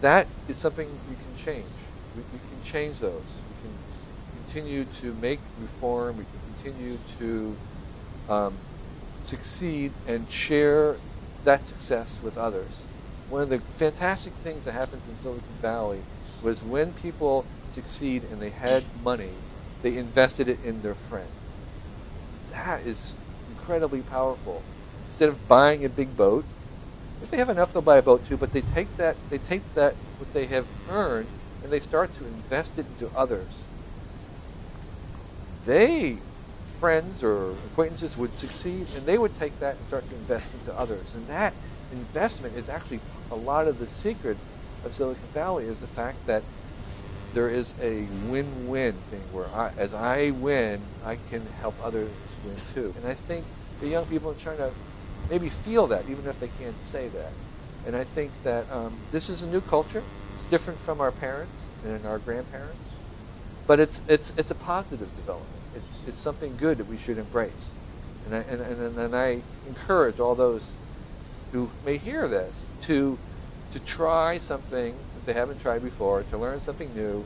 [0.00, 1.66] that is something we can change.
[2.16, 3.22] We, we can change those.
[3.22, 3.74] We can
[4.44, 6.16] continue to make reform.
[6.18, 7.56] We can continue to
[8.32, 8.54] um,
[9.22, 10.96] succeed and share
[11.44, 12.84] that success with others.
[13.28, 16.02] One of the fantastic things that happens in Silicon Valley
[16.42, 19.30] was when people succeed and they had money,
[19.82, 21.28] they invested it in their friends.
[22.50, 23.14] That is
[23.56, 24.62] incredibly powerful
[25.12, 26.42] instead of buying a big boat,
[27.22, 28.38] if they have enough, they'll buy a boat too.
[28.38, 31.28] But they take that, they take that what they have earned,
[31.62, 33.64] and they start to invest it into others.
[35.66, 36.16] They,
[36.82, 40.76] friends or acquaintances, would succeed, and they would take that and start to invest into
[40.76, 41.14] others.
[41.14, 41.52] And that
[41.92, 42.98] investment is actually
[43.30, 44.36] a lot of the secret
[44.84, 46.42] of Silicon Valley is the fact that
[47.34, 52.10] there is a win-win thing where I, as I win, I can help others
[52.44, 52.92] win too.
[52.96, 53.44] And I think
[53.80, 54.72] the young people in China
[55.30, 57.30] maybe feel that, even if they can't say that.
[57.86, 60.02] And I think that um, this is a new culture.
[60.34, 62.88] It's different from our parents and our grandparents,
[63.68, 65.61] but it's it's it's a positive development.
[66.06, 67.70] It's something good that we should embrace.
[68.26, 70.72] And I, and, and, and I encourage all those
[71.52, 73.18] who may hear this to
[73.72, 77.24] to try something that they haven't tried before, to learn something new,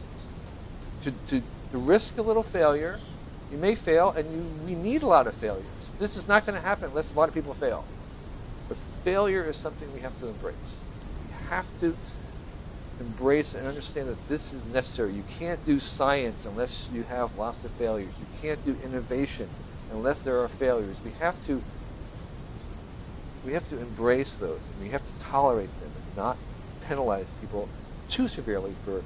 [1.03, 2.99] to, to, to risk a little failure.
[3.51, 5.65] You may fail, and you, we need a lot of failures.
[5.99, 7.85] This is not going to happen unless a lot of people fail
[8.69, 10.77] But failure is something we have to embrace.
[11.27, 11.97] We have to
[13.00, 15.14] embrace and understand that this is necessary.
[15.14, 18.14] You can't do science unless you have lots of failures.
[18.20, 19.50] You can't do innovation
[19.92, 20.98] unless there are failures.
[21.04, 21.62] We have to
[23.46, 26.38] we have to embrace those and we have to tolerate them and not
[26.86, 27.68] penalize people
[28.10, 29.02] too severely for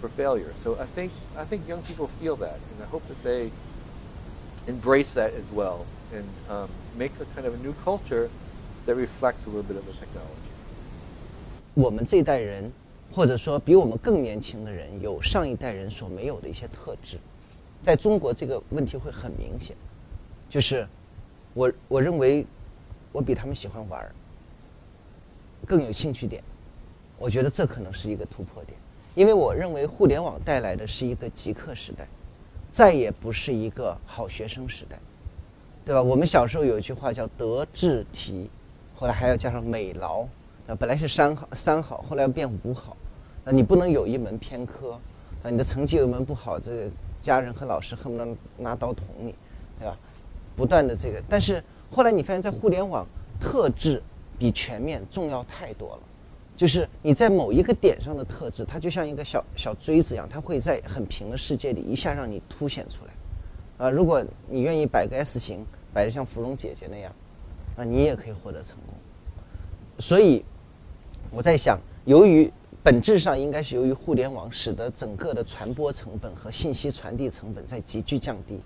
[0.00, 0.52] for failure.
[0.62, 3.50] So I think I think young people feel that, and I hope that they
[4.66, 8.30] embrace that as well and um, make a kind of a new culture
[8.86, 10.38] that reflects a little bit of the technology.
[11.74, 12.70] 我们这一代人，
[13.11, 17.17] 或者说比我们更年轻的人，有上一代人所没有的一些特质。
[17.83, 19.75] 在中国，这个问题会很明显，
[20.49, 20.87] 就是
[21.53, 22.45] 我我认为
[23.11, 24.11] 我比他们喜欢玩
[25.65, 26.43] 更有兴趣点。
[27.17, 28.77] 我觉得这可能是一个突破点，
[29.15, 32.07] 因为我认为互联网带来的是一个极客时代，
[32.71, 34.99] 再也不是一个好学生时代，
[35.83, 36.01] 对吧？
[36.01, 38.49] 我们小时候有一句话叫“德智体”。
[38.99, 40.27] 后来还要加上美劳，
[40.67, 42.95] 啊，本来是三好三好，后来变五好，
[43.45, 44.99] 那你不能有一门偏科，
[45.41, 49.33] 啊，你的成绩有一门不好，这个家人和老师恨不得拿刀捅你，
[49.79, 49.97] 对吧？
[50.57, 53.07] 不断的这个，但是后来你发现，在互联网，
[53.39, 54.03] 特质
[54.37, 55.99] 比全面重要太多了。
[56.57, 63.85] 就是你在某一个点上的特质，它就像一个小小锥子一样，它会在很平的世界里一下让你凸显出来。
[63.85, 65.63] 啊，如果你愿意摆个 S 型，
[65.93, 67.13] 摆的像芙蓉姐姐那样，
[67.77, 68.95] 啊，你也可以获得成功。
[69.99, 70.43] 所以
[71.31, 72.51] 我在想，由于
[72.83, 78.59] 本质上应该是由于互联网使得整个的传播成本和信息传递成本在急剧降低，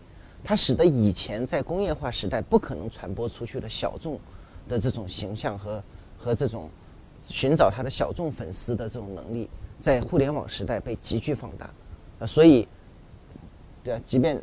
[0.44, 4.20] 它使得以前在工业化时代不可能传播出去的小众
[4.68, 5.84] 的这种形象和
[6.18, 6.70] 和这种。
[7.24, 9.48] 寻找他的小众粉丝的这种能力，
[9.80, 11.70] 在互联网时代被急剧放大，
[12.18, 12.68] 啊，所以，
[13.84, 14.42] 对啊，即便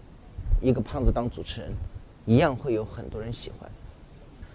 [0.62, 1.72] 一个胖子当主持人，
[2.24, 3.68] 一样会有很多人喜欢。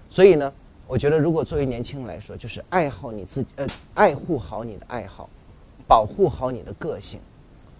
[0.09, 0.53] 所以呢，
[0.87, 5.29] 我觉得如果作为年轻人来说，就是爱好你自己，呃，爱护好你的爱好，
[5.87, 7.19] 保护好你的个性，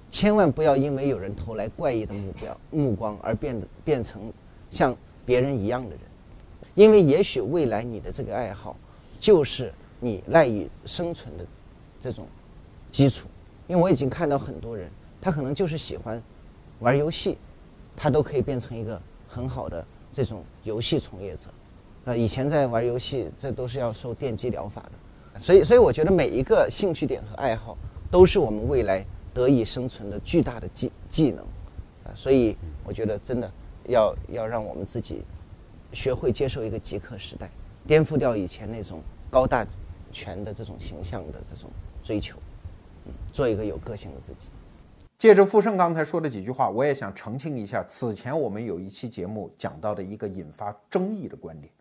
[0.10, 4.32] 千万不要因为有人投来怪异的目标目光而变得变成
[4.72, 4.96] 像
[5.26, 6.00] 别人一样的人，
[6.76, 8.76] 因为也许未来你的这个爱好
[9.20, 9.74] 就是。
[10.00, 11.46] 你赖以生存的
[12.02, 12.28] 这种
[12.92, 13.30] 基础，
[13.68, 14.92] 因为我已经看到很多人，
[15.22, 16.22] 他可能就是喜欢
[16.80, 17.38] 玩游戏，
[17.96, 21.44] 他都可以变成一个很好的这种游戏从业者。
[22.06, 25.40] 呃，以前在玩游戏，这都是要受电击疗法的。
[25.40, 27.78] 所以，所以我觉得每一个兴趣点和爱好，
[28.12, 31.40] 都是我们未来得以生存的巨大的技技能。
[32.06, 33.52] 啊，所以我觉得真的
[33.88, 35.24] 要要让我们自己
[35.92, 37.50] 学会接受一个极客时代，
[37.88, 39.66] 颠覆掉以前那种高大。
[40.16, 41.72] 全的这种形象的这种
[42.04, 42.38] 追求，
[43.32, 44.46] 做一个有个性的自己。
[45.18, 51.74] 借着富盛刚才说的几句话，我也想澄清一下，此前我们有一期节目讲到的一个引发争议的观点。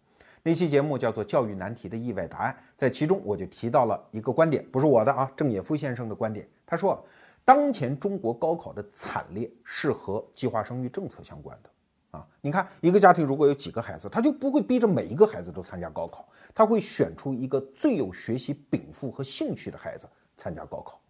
[0.44, 6.48] 那期节目叫做《教育难题的意外答案》，在其中我就提到了一个观点，不是我的啊，郑也夫先生的观点。
[6.66, 7.04] 他说，
[7.44, 11.70] 当前中国高考的惨烈是和计划生育政策相关的。
[12.18, 21.00] 啊，你看，一个家庭如果有几个孩子，他就不会逼着每一个孩子都参加高考，他会选出一个最有学习禀赋和兴趣的孩子参加高考。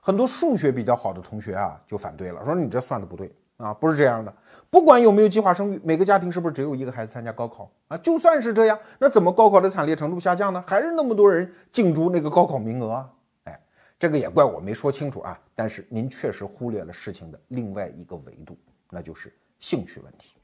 [0.00, 4.34] 很多数学比较好的同学啊，就反对了，说你这算的不对啊，不是这样的。
[4.70, 7.96] 不管有没有计划生育，每个家庭是不是只有一个孩子参加高考啊？
[7.98, 10.62] 就算是这样，那怎么高考的惨烈程度下降呢？
[10.66, 13.10] 还是那么多人竞逐那个高考名额啊？
[13.44, 13.60] 哎，
[13.98, 15.38] 这个也怪我没说清楚啊。
[15.54, 18.56] 但是您确实忽略了事情的另外一个维度，
[18.90, 19.32] 那就是。
[19.58, 20.36] 兴趣问题，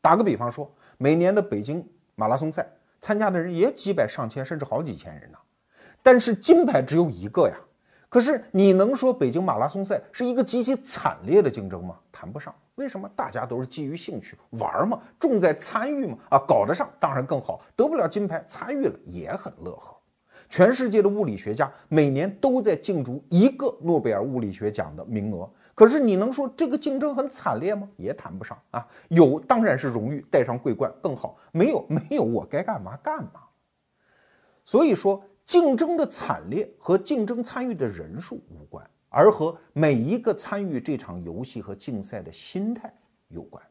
[0.00, 2.68] 打个比方说，每年的北京马拉松赛
[3.00, 5.38] 参加的人也几百上千，甚至好几千人呢，
[6.02, 7.54] 但是金牌只有一个呀。
[8.08, 11.96] 可是你能说北京马拉松赛是一个极其惨烈的竞争吗？
[12.10, 12.54] 谈不上。
[12.76, 13.10] 为什么？
[13.16, 16.16] 大家都是基于兴趣玩嘛，重在参与嘛。
[16.30, 19.94] 啊，搞得上当然更好，得不了金牌，参与了也很乐呵。
[20.48, 25.50] 全世界的物理学家每年都在竞逐一个诺贝尔物理学奖的名额。
[25.74, 27.86] 可是你能说这个竞争很惨烈吗？
[27.96, 28.86] 也谈不上啊。
[29.08, 33.42] 有当然是荣誉，戴上桂冠更好；没有没有，我该干嘛干嘛。
[34.64, 42.94] 所以说，竞争的惨烈和竞争参与的人数无关，而和每一个参与这场游戏和竞赛的心态
[43.28, 43.64] 有关。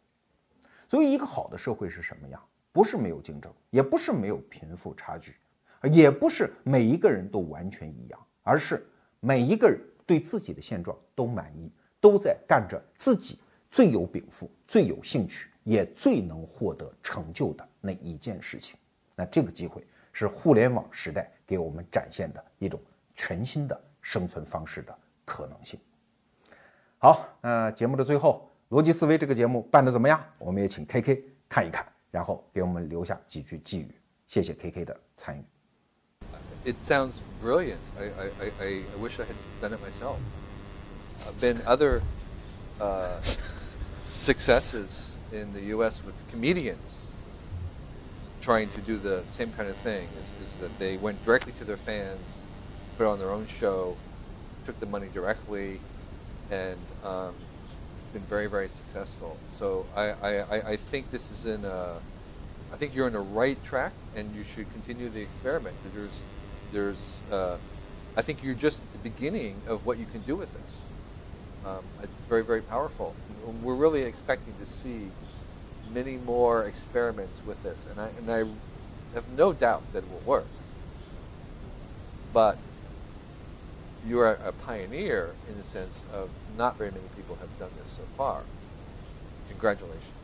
[0.89, 2.43] 所以，一个好的社会是什么样？
[2.71, 5.35] 不是没有竞争，也不是没有贫富差距，
[5.91, 8.83] 也不是每一个人都完全一样，而是
[9.19, 11.71] 每一个人对自己的现状都满意。
[11.99, 13.39] 都在干着自己
[13.71, 18.77] 最有禀赋、最有兴趣，也最能获得成就的那一件事情。
[19.15, 19.83] 那这个机会
[20.17, 22.81] 是互联网时代给我们展现的一种
[23.13, 25.79] 全新的生存方式的可能性。
[26.97, 30.19] 好，那节目的最后，逻辑思维这个节目办得怎么样？
[30.39, 33.93] 我们也请 K K 看一看，然后给我们留下几句寄语。
[34.25, 35.43] 谢谢 K K 的参与。
[36.65, 37.77] It sounds brilliant.
[37.99, 40.17] I I I I wish I had done it myself.
[41.39, 42.01] been other
[42.81, 43.21] uh,
[44.01, 46.01] successes in the U.S.
[46.03, 47.06] with comedians
[48.47, 50.07] trying to do the same kind of thing.
[50.21, 52.39] Is, is that they went directly to their fans,
[52.97, 53.97] put on their own show,
[54.65, 55.81] took the money directly,
[56.49, 57.35] and um,
[57.97, 59.35] it's been very, very successful.
[59.51, 61.97] So I, I, I think this is in a,
[62.71, 65.75] I think you're on the right track, and you should continue the experiment.
[65.93, 66.23] There's,
[66.71, 67.57] there's, uh,
[68.15, 70.81] I think you're just at the beginning of what you can do with this
[71.67, 73.13] um, it's very, very powerful.
[73.61, 75.09] We're really expecting to see
[75.93, 78.39] many more experiments with this, and I, and I
[79.13, 80.47] have no doubt that it will work.
[82.33, 82.57] But
[84.05, 88.03] you're a pioneer in the sense of not very many people have done this so
[88.15, 88.43] far.
[89.49, 90.16] Congratulations.